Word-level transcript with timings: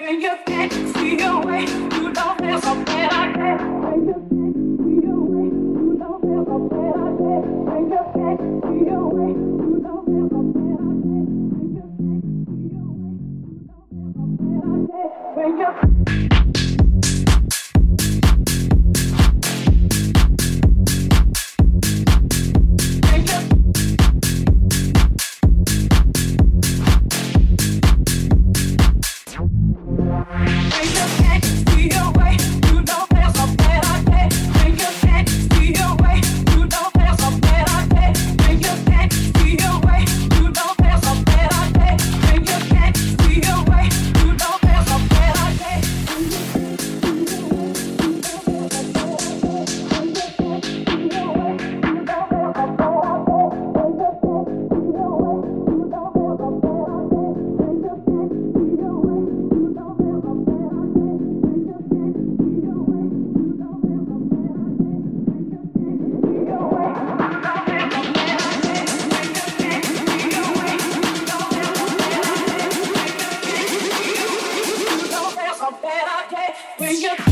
when 0.00 0.20
you 0.20 0.34
can't 0.46 0.72
see 0.72 1.20
a 1.20 1.38
way. 1.40 1.64
You 1.66 2.12
know 2.12 2.34
there's 2.38 2.64
a 2.64 2.74
better 2.84 3.32
day. 3.36 3.56
When 3.84 4.06
you 4.06 4.14
can't 4.30 4.56
see 4.80 5.06
a 5.06 5.16
way, 5.30 5.48
you 5.52 5.92
know 6.00 6.14
there's 6.22 6.48
a 6.48 6.58
better 6.72 7.08
day. 7.20 7.40
When 7.68 7.84
you 7.90 8.02
can't 8.14 8.40
see 8.64 8.88
a 8.88 9.00
way, 9.14 9.30
you 9.30 9.76
know 9.84 9.98
there's 10.08 10.32
a 10.32 10.42
better 10.56 10.92
day. 11.04 11.24
When 11.52 11.68
you 11.76 11.86
can't 12.00 12.24
see 12.48 12.72
a 12.72 12.88
way, 12.96 13.16
you 13.44 13.60
know 13.68 13.80
there's 13.92 14.16
a 14.16 14.26
better 14.40 14.76
day. 14.88 15.08
When 15.36 15.52
you 15.58 15.89
You. 76.90 77.29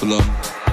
Babylon. 0.00 0.65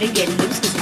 get 0.00 0.10
it, 0.10 0.14
get 0.14 0.28
loose. 0.38 0.75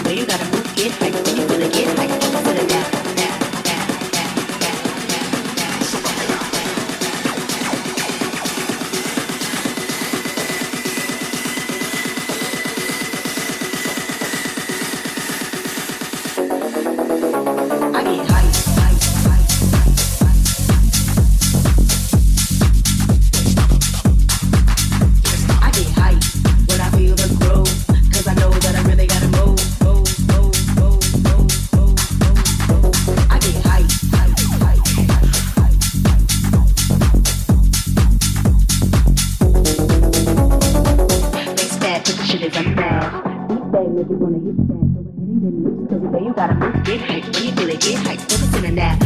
you 44.11 44.17
wanna 44.17 44.39
hit 44.39 44.57
that, 44.57 44.67
go 44.69 44.75
ahead 44.75 45.15
and 45.17 45.43
get 45.43 45.55
loose. 45.65 45.89
Cause 45.91 46.03
you 46.03 46.11
know 46.11 46.19
you 46.27 46.35
gotta 46.35 46.55
move, 46.55 46.85
get 46.85 47.01
hyped. 47.01 47.35
When 47.35 47.45
you 47.45 47.53
feel 47.53 47.71
it, 47.71 47.81
get 47.81 48.07
hype. 48.07 48.19
Focus 48.21 48.65
in 48.65 48.75
that. 48.77 49.04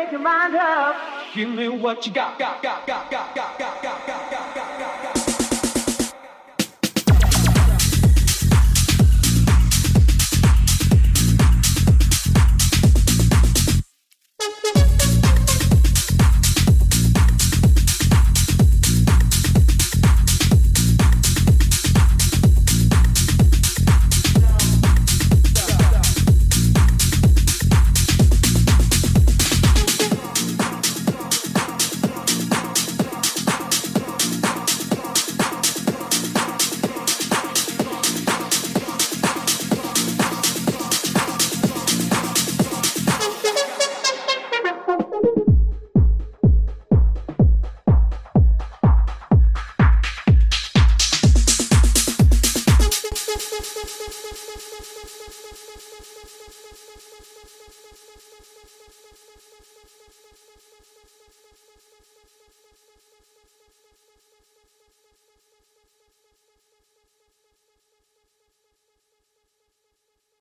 Oh, 0.00 0.04
make 0.04 0.12
your 0.12 0.20
mind 0.22 0.54
up. 0.54 0.96
Give 1.34 1.50
me 1.50 1.68
what 1.68 2.06
you 2.06 2.12
got, 2.12 2.38
got, 2.38 2.62
got, 2.62 2.86
got, 2.86 3.10
got, 3.10 3.34
got, 3.34 3.58
got, 3.58 3.82
got, 3.82 4.06
got, 4.06 4.78
got. 4.78 4.89